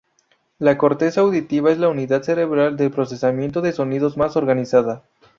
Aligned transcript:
La 0.57 0.79
corteza 0.79 1.21
auditiva 1.21 1.71
es 1.71 1.77
la 1.77 1.87
unidad 1.87 2.23
cerebral 2.23 2.75
de 2.75 2.89
procesamiento 2.89 3.61
de 3.61 3.71
sonidos 3.71 4.17
más 4.17 4.35
organizada. 4.35 5.03